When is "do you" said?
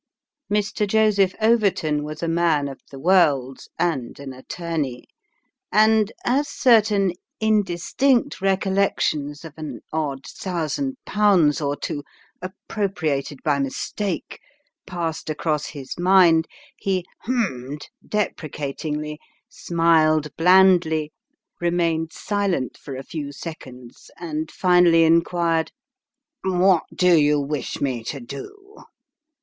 26.91-27.39